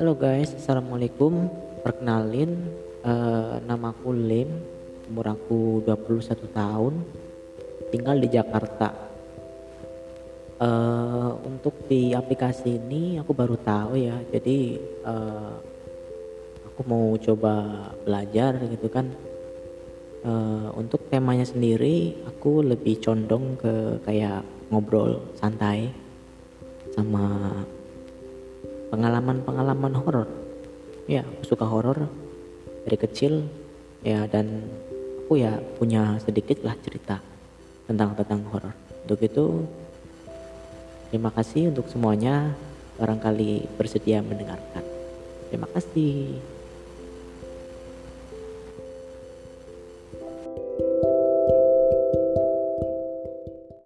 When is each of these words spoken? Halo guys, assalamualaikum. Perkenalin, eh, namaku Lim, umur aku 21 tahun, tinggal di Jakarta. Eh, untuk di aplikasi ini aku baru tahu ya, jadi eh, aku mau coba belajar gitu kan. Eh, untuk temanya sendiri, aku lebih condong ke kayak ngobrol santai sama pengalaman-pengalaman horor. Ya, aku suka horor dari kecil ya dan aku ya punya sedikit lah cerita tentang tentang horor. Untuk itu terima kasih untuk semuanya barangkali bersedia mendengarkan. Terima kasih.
Halo 0.00 0.16
guys, 0.16 0.56
assalamualaikum. 0.56 1.52
Perkenalin, 1.84 2.56
eh, 3.04 3.56
namaku 3.68 4.16
Lim, 4.16 4.48
umur 5.12 5.36
aku 5.36 5.84
21 5.84 6.48
tahun, 6.56 7.04
tinggal 7.92 8.16
di 8.16 8.32
Jakarta. 8.32 8.96
Eh, 10.56 11.30
untuk 11.44 11.84
di 11.84 12.16
aplikasi 12.16 12.80
ini 12.80 13.20
aku 13.20 13.36
baru 13.36 13.60
tahu 13.60 14.00
ya, 14.00 14.16
jadi 14.32 14.80
eh, 14.80 15.54
aku 16.64 16.80
mau 16.88 17.12
coba 17.20 17.84
belajar 18.00 18.56
gitu 18.72 18.88
kan. 18.88 19.04
Eh, 20.24 20.68
untuk 20.80 21.12
temanya 21.12 21.44
sendiri, 21.44 22.24
aku 22.24 22.64
lebih 22.64 23.04
condong 23.04 23.52
ke 23.60 24.00
kayak 24.08 24.48
ngobrol 24.72 25.28
santai 25.36 25.92
sama 26.96 27.52
pengalaman-pengalaman 29.00 29.96
horor. 29.96 30.28
Ya, 31.08 31.24
aku 31.24 31.56
suka 31.56 31.64
horor 31.64 32.04
dari 32.84 33.00
kecil 33.00 33.48
ya 34.04 34.28
dan 34.28 34.68
aku 35.24 35.40
ya 35.40 35.56
punya 35.80 36.20
sedikit 36.20 36.60
lah 36.60 36.76
cerita 36.84 37.16
tentang 37.88 38.12
tentang 38.12 38.44
horor. 38.52 38.76
Untuk 39.08 39.24
itu 39.24 39.64
terima 41.08 41.32
kasih 41.32 41.72
untuk 41.72 41.88
semuanya 41.88 42.52
barangkali 43.00 43.72
bersedia 43.80 44.20
mendengarkan. 44.20 44.84
Terima 45.48 45.64
kasih. 45.72 46.36